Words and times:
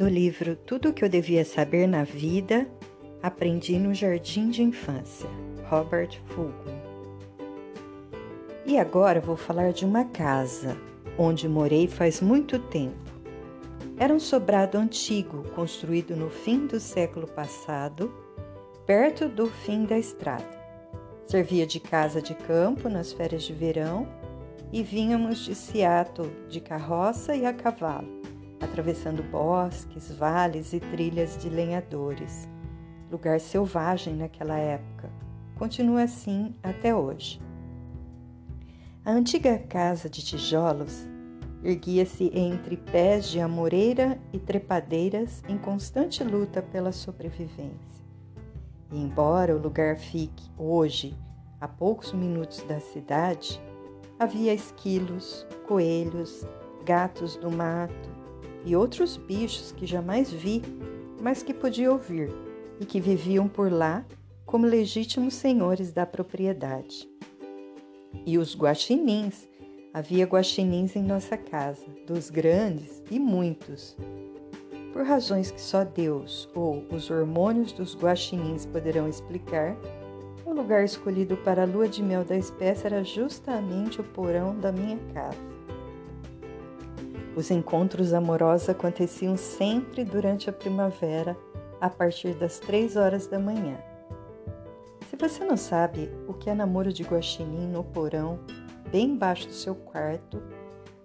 do 0.00 0.08
livro 0.08 0.56
Tudo 0.56 0.88
o 0.88 0.92
que 0.94 1.04
eu 1.04 1.10
devia 1.10 1.44
saber 1.44 1.86
na 1.86 2.04
vida, 2.04 2.66
aprendi 3.22 3.78
no 3.78 3.92
jardim 3.92 4.48
de 4.48 4.62
infância, 4.62 5.28
Robert 5.68 6.18
Fulghum. 6.28 6.80
E 8.64 8.78
agora 8.78 9.20
vou 9.20 9.36
falar 9.36 9.74
de 9.74 9.84
uma 9.84 10.06
casa 10.06 10.74
onde 11.18 11.46
morei 11.46 11.86
faz 11.86 12.22
muito 12.22 12.58
tempo. 12.58 12.96
Era 13.98 14.14
um 14.14 14.18
sobrado 14.18 14.78
antigo, 14.78 15.44
construído 15.54 16.16
no 16.16 16.30
fim 16.30 16.66
do 16.66 16.80
século 16.80 17.26
passado, 17.26 18.10
perto 18.86 19.28
do 19.28 19.48
fim 19.48 19.84
da 19.84 19.98
estrada. 19.98 20.48
Servia 21.26 21.66
de 21.66 21.78
casa 21.78 22.22
de 22.22 22.34
campo 22.34 22.88
nas 22.88 23.12
férias 23.12 23.42
de 23.42 23.52
verão 23.52 24.08
e 24.72 24.82
vínhamos 24.82 25.40
de 25.40 25.54
Seattle 25.54 26.30
de 26.48 26.58
carroça 26.58 27.36
e 27.36 27.44
a 27.44 27.52
cavalo 27.52 28.19
atravessando 28.60 29.22
bosques, 29.22 30.10
vales 30.12 30.72
e 30.72 30.80
trilhas 30.80 31.36
de 31.38 31.48
lenhadores. 31.48 32.48
Lugar 33.10 33.40
selvagem 33.40 34.14
naquela 34.14 34.58
época. 34.58 35.10
Continua 35.56 36.02
assim 36.02 36.54
até 36.62 36.94
hoje. 36.94 37.40
A 39.04 39.12
antiga 39.12 39.58
casa 39.58 40.08
de 40.08 40.22
tijolos 40.22 41.08
erguia-se 41.62 42.30
entre 42.34 42.76
pés 42.76 43.28
de 43.28 43.40
amoreira 43.40 44.18
e 44.32 44.38
trepadeiras 44.38 45.42
em 45.48 45.58
constante 45.58 46.22
luta 46.24 46.62
pela 46.62 46.92
sobrevivência. 46.92 48.04
E 48.90 48.98
embora 48.98 49.54
o 49.54 49.60
lugar 49.60 49.96
fique 49.96 50.50
hoje 50.56 51.16
a 51.60 51.68
poucos 51.68 52.12
minutos 52.12 52.62
da 52.62 52.80
cidade, 52.80 53.60
havia 54.18 54.54
esquilos, 54.54 55.46
coelhos, 55.66 56.44
gatos 56.84 57.36
do 57.36 57.50
mato, 57.50 58.19
e 58.64 58.76
outros 58.76 59.16
bichos 59.16 59.72
que 59.72 59.86
jamais 59.86 60.30
vi, 60.30 60.62
mas 61.20 61.42
que 61.42 61.54
podia 61.54 61.90
ouvir 61.90 62.30
e 62.78 62.84
que 62.84 63.00
viviam 63.00 63.48
por 63.48 63.70
lá 63.70 64.04
como 64.46 64.66
legítimos 64.66 65.34
senhores 65.34 65.92
da 65.92 66.04
propriedade. 66.04 67.08
E 68.26 68.38
os 68.38 68.56
guaxinins, 68.56 69.48
havia 69.94 70.24
guaxinins 70.24 70.96
em 70.96 71.02
nossa 71.02 71.36
casa, 71.36 71.84
dos 72.06 72.30
grandes 72.30 73.02
e 73.10 73.18
muitos. 73.18 73.96
Por 74.92 75.04
razões 75.04 75.50
que 75.50 75.60
só 75.60 75.84
Deus 75.84 76.48
ou 76.54 76.84
os 76.90 77.10
hormônios 77.10 77.72
dos 77.72 77.96
guaxinins 77.96 78.66
poderão 78.66 79.08
explicar, 79.08 79.76
o 80.44 80.52
lugar 80.52 80.84
escolhido 80.84 81.36
para 81.36 81.62
a 81.62 81.66
lua 81.66 81.86
de 81.86 82.02
mel 82.02 82.24
da 82.24 82.36
espécie 82.36 82.86
era 82.86 83.04
justamente 83.04 84.00
o 84.00 84.04
porão 84.04 84.58
da 84.58 84.72
minha 84.72 84.98
casa. 85.14 85.38
Os 87.40 87.50
encontros 87.50 88.12
amorosos 88.12 88.68
aconteciam 88.68 89.34
sempre 89.34 90.04
durante 90.04 90.50
a 90.50 90.52
primavera, 90.52 91.34
a 91.80 91.88
partir 91.88 92.34
das 92.34 92.58
três 92.58 92.96
horas 92.96 93.26
da 93.26 93.38
manhã. 93.38 93.78
Se 95.08 95.16
você 95.16 95.42
não 95.42 95.56
sabe 95.56 96.12
o 96.28 96.34
que 96.34 96.50
é 96.50 96.54
namoro 96.54 96.92
de 96.92 97.02
guaxinim 97.02 97.66
no 97.66 97.82
porão, 97.82 98.40
bem 98.92 99.12
embaixo 99.12 99.46
do 99.48 99.54
seu 99.54 99.74
quarto, 99.74 100.42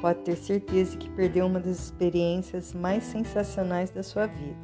pode 0.00 0.20
ter 0.20 0.36
certeza 0.36 0.96
que 0.96 1.10
perdeu 1.10 1.46
uma 1.46 1.58
das 1.58 1.80
experiências 1.80 2.72
mais 2.72 3.02
sensacionais 3.02 3.90
da 3.90 4.04
sua 4.04 4.26
vida. 4.26 4.56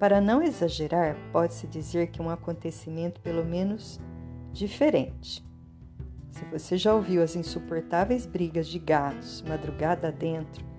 Para 0.00 0.20
não 0.20 0.42
exagerar, 0.42 1.16
pode-se 1.32 1.68
dizer 1.68 2.08
que 2.08 2.20
é 2.20 2.24
um 2.24 2.28
acontecimento 2.28 3.20
pelo 3.20 3.44
menos 3.44 4.00
diferente. 4.52 5.46
Se 6.28 6.44
você 6.46 6.76
já 6.76 6.92
ouviu 6.92 7.22
as 7.22 7.36
insuportáveis 7.36 8.26
brigas 8.26 8.66
de 8.66 8.80
gatos 8.80 9.44
madrugada 9.46 10.10
dentro, 10.10 10.71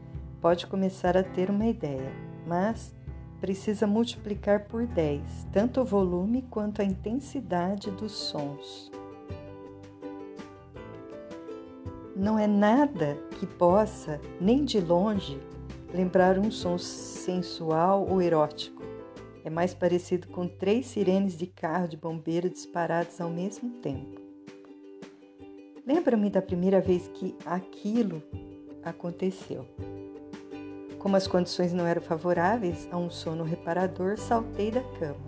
pode 0.44 0.67
começar 0.67 1.16
a 1.16 1.23
ter 1.23 1.49
uma 1.49 1.66
ideia, 1.66 2.11
mas 2.45 2.94
precisa 3.39 3.88
multiplicar 3.88 4.66
por 4.66 4.85
10 4.85 5.47
tanto 5.53 5.79
o 5.79 5.85
volume 5.85 6.41
quanto 6.41 6.81
a 6.81 6.85
intensidade 6.85 7.90
dos 7.91 8.12
sons. 8.12 8.91
Não 12.13 12.38
é 12.38 12.45
nada 12.45 13.18
que 13.40 13.47
possa, 13.47 14.19
nem 14.40 14.66
de 14.66 14.81
longe, 14.81 15.40
lembrar 15.94 16.38
um 16.38 16.51
som 16.51 16.78
sensual 16.78 18.06
ou 18.06 18.22
erótico. 18.22 18.84
É 19.45 19.50
mais 19.50 19.73
parecido 19.73 20.28
com 20.28 20.45
três 20.45 20.88
sirenes 20.88 21.38
de 21.38 21.47
carro 21.47 21.88
de 21.88 21.95
bombeiro 21.95 22.50
disparadas 22.50 23.22
ao 23.22 23.29
mesmo 23.29 23.69
tempo. 23.81 24.19
Lembra-me 25.88 26.29
da 26.29 26.41
primeira 26.41 26.81
vez 26.81 27.07
que 27.07 27.34
aquilo 27.45 28.22
aconteceu. 28.84 29.66
Como 31.03 31.18
as 31.18 31.28
condições 31.28 31.74
não 31.74 31.86
eram 31.86 32.02
favoráveis 32.02 32.88
a 32.90 32.96
um 32.96 33.09
sono 33.09 33.44
reparador, 33.44 34.18
saltei 34.18 34.72
da 34.72 34.81
cama. 34.97 35.19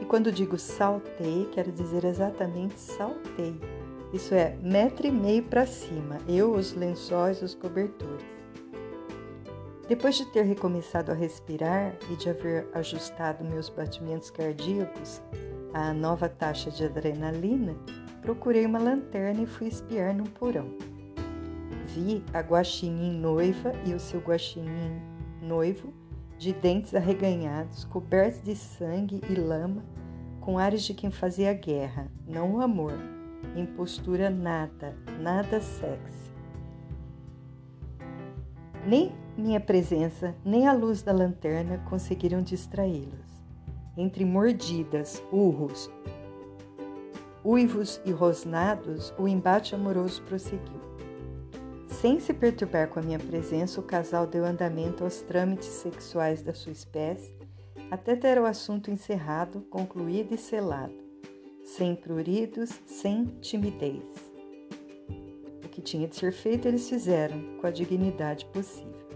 E 0.00 0.04
quando 0.04 0.30
digo 0.30 0.56
saltei, 0.56 1.48
quero 1.50 1.72
dizer 1.72 2.04
exatamente 2.04 2.78
saltei. 2.78 3.60
Isso 4.12 4.32
é, 4.32 4.56
metro 4.62 5.04
e 5.04 5.10
meio 5.10 5.42
para 5.42 5.66
cima, 5.66 6.18
eu, 6.28 6.54
os 6.54 6.74
lençóis, 6.74 7.42
os 7.42 7.56
cobertores. 7.56 8.24
Depois 9.88 10.14
de 10.14 10.26
ter 10.26 10.42
recomeçado 10.42 11.10
a 11.10 11.14
respirar 11.14 11.96
e 12.08 12.14
de 12.14 12.30
haver 12.30 12.68
ajustado 12.72 13.44
meus 13.44 13.68
batimentos 13.68 14.30
cardíacos 14.30 15.20
à 15.74 15.92
nova 15.92 16.28
taxa 16.28 16.70
de 16.70 16.84
adrenalina, 16.84 17.74
procurei 18.20 18.64
uma 18.64 18.78
lanterna 18.78 19.42
e 19.42 19.46
fui 19.46 19.66
espiar 19.66 20.14
no 20.14 20.22
porão. 20.22 20.91
Vi 21.94 22.24
a 22.32 22.40
guaxinim 22.40 23.12
noiva 23.12 23.72
e 23.84 23.92
o 23.92 24.00
seu 24.00 24.18
guaxinim 24.18 24.98
noivo, 25.42 25.92
de 26.38 26.50
dentes 26.54 26.94
arreganhados, 26.94 27.84
cobertos 27.84 28.42
de 28.42 28.56
sangue 28.56 29.20
e 29.28 29.34
lama, 29.34 29.84
com 30.40 30.58
ares 30.58 30.84
de 30.84 30.94
quem 30.94 31.10
fazia 31.10 31.52
guerra, 31.52 32.10
não 32.26 32.54
o 32.54 32.60
amor, 32.62 32.94
em 33.54 33.66
postura 33.66 34.30
nada, 34.30 34.96
nada 35.20 35.60
sexy. 35.60 36.32
Nem 38.86 39.12
minha 39.36 39.60
presença, 39.60 40.34
nem 40.42 40.66
a 40.66 40.72
luz 40.72 41.02
da 41.02 41.12
lanterna 41.12 41.76
conseguiram 41.90 42.42
distraí-los. 42.42 43.42
Entre 43.98 44.24
mordidas, 44.24 45.22
urros, 45.30 45.90
uivos 47.44 48.00
e 48.06 48.10
rosnados, 48.10 49.12
o 49.18 49.28
embate 49.28 49.74
amoroso 49.74 50.22
prosseguiu. 50.22 50.91
Sem 52.02 52.18
se 52.18 52.34
perturbar 52.34 52.88
com 52.88 52.98
a 52.98 53.02
minha 53.02 53.18
presença, 53.20 53.78
o 53.78 53.84
casal 53.84 54.26
deu 54.26 54.44
andamento 54.44 55.04
aos 55.04 55.20
trâmites 55.20 55.68
sexuais 55.68 56.42
da 56.42 56.52
sua 56.52 56.72
espécie, 56.72 57.32
até 57.92 58.16
ter 58.16 58.40
o 58.40 58.44
assunto 58.44 58.90
encerrado, 58.90 59.60
concluído 59.70 60.34
e 60.34 60.36
selado, 60.36 60.92
sem 61.62 61.94
pruridos, 61.94 62.70
sem 62.86 63.26
timidez. 63.40 64.02
O 65.64 65.68
que 65.68 65.80
tinha 65.80 66.08
de 66.08 66.16
ser 66.16 66.32
feito 66.32 66.66
eles 66.66 66.88
fizeram, 66.88 67.40
com 67.60 67.68
a 67.68 67.70
dignidade 67.70 68.46
possível. 68.46 69.06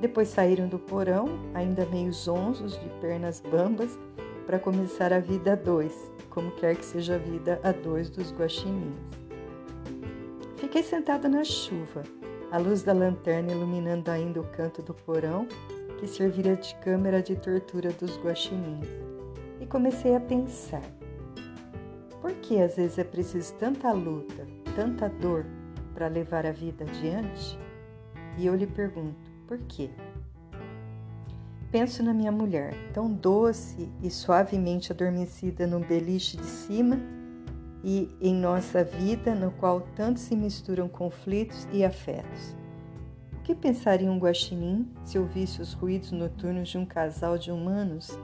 Depois 0.00 0.26
saíram 0.26 0.66
do 0.66 0.80
porão, 0.80 1.26
ainda 1.54 1.86
meio 1.86 2.12
zonzos, 2.12 2.72
de 2.80 2.88
pernas 3.00 3.40
bambas, 3.40 3.96
para 4.44 4.58
começar 4.58 5.12
a 5.12 5.20
vida 5.20 5.52
a 5.52 5.56
dois, 5.56 5.94
como 6.30 6.50
quer 6.56 6.74
que 6.74 6.84
seja 6.84 7.14
a 7.14 7.18
vida 7.18 7.60
a 7.62 7.70
dois 7.70 8.10
dos 8.10 8.32
guaxinins. 8.32 8.98
Fiquei 10.56 10.82
sentada 10.82 11.28
na 11.28 11.44
chuva, 11.44 12.02
a 12.54 12.58
luz 12.58 12.84
da 12.84 12.92
lanterna 12.92 13.50
iluminando 13.50 14.08
ainda 14.12 14.40
o 14.40 14.44
canto 14.44 14.80
do 14.80 14.94
porão, 14.94 15.48
que 15.98 16.06
serviria 16.06 16.54
de 16.54 16.72
câmera 16.76 17.20
de 17.20 17.34
tortura 17.34 17.90
dos 17.90 18.16
guaxinins, 18.18 18.86
e 19.60 19.66
comecei 19.66 20.14
a 20.14 20.20
pensar: 20.20 20.84
por 22.20 22.32
que 22.34 22.62
às 22.62 22.76
vezes 22.76 22.96
é 22.96 23.02
preciso 23.02 23.52
tanta 23.54 23.90
luta, 23.90 24.46
tanta 24.76 25.08
dor 25.08 25.44
para 25.94 26.06
levar 26.06 26.46
a 26.46 26.52
vida 26.52 26.84
adiante? 26.84 27.58
E 28.38 28.46
eu 28.46 28.54
lhe 28.54 28.68
pergunto: 28.68 29.32
por 29.48 29.58
quê? 29.66 29.90
Penso 31.72 32.04
na 32.04 32.14
minha 32.14 32.30
mulher, 32.30 32.72
tão 32.92 33.12
doce 33.12 33.90
e 34.00 34.08
suavemente 34.08 34.92
adormecida 34.92 35.66
no 35.66 35.80
beliche 35.80 36.36
de 36.36 36.46
cima 36.46 37.00
e 37.84 38.08
em 38.20 38.34
nossa 38.34 38.82
vida, 38.82 39.34
no 39.34 39.50
qual 39.52 39.82
tanto 39.94 40.18
se 40.18 40.34
misturam 40.34 40.88
conflitos 40.88 41.68
e 41.70 41.84
afetos. 41.84 42.56
O 43.34 43.42
que 43.42 43.54
pensaria 43.54 44.10
um 44.10 44.18
guaxinim 44.18 44.90
se 45.04 45.18
ouvisse 45.18 45.60
os 45.60 45.74
ruídos 45.74 46.10
noturnos 46.10 46.70
de 46.70 46.78
um 46.78 46.86
casal 46.86 47.36
de 47.36 47.52
humanos? 47.52 48.18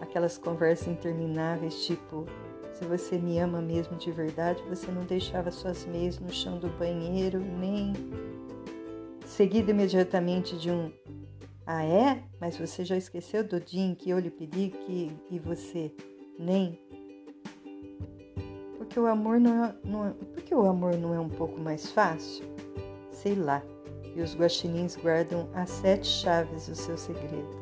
Aquelas 0.00 0.38
conversas 0.38 0.86
intermináveis, 0.86 1.84
tipo: 1.84 2.24
se 2.72 2.84
você 2.84 3.18
me 3.18 3.38
ama 3.40 3.60
mesmo 3.60 3.96
de 3.96 4.12
verdade, 4.12 4.62
você 4.68 4.92
não 4.92 5.02
deixava 5.02 5.50
suas 5.50 5.84
meias 5.84 6.20
no 6.20 6.32
chão 6.32 6.58
do 6.58 6.68
banheiro, 6.68 7.40
nem. 7.40 7.92
Seguido 9.26 9.70
imediatamente 9.70 10.56
de 10.56 10.70
um 10.70 10.90
ah, 11.72 11.84
é? 11.84 12.24
Mas 12.40 12.56
você 12.56 12.84
já 12.84 12.96
esqueceu 12.96 13.46
do 13.46 13.60
dia 13.60 13.84
em 13.84 13.94
que 13.94 14.10
eu 14.10 14.18
lhe 14.18 14.28
pedi 14.28 14.70
que 14.70 15.12
e 15.30 15.38
você 15.38 15.94
nem? 16.36 16.80
Porque 18.90 18.98
o 18.98 19.06
amor 19.06 19.38
não 19.38 19.64
é, 19.64 19.74
não 19.84 20.04
é, 20.04 20.10
porque 20.34 20.52
o 20.52 20.66
amor 20.66 20.96
não 20.96 21.14
é 21.14 21.20
um 21.20 21.28
pouco 21.28 21.60
mais 21.60 21.92
fácil? 21.92 22.44
Sei 23.12 23.36
lá. 23.36 23.62
E 24.16 24.20
os 24.20 24.34
guaxinins 24.34 24.96
guardam 24.96 25.48
as 25.54 25.70
sete 25.70 26.08
chaves 26.08 26.66
do 26.66 26.74
seu 26.74 26.98
segredo. 26.98 27.59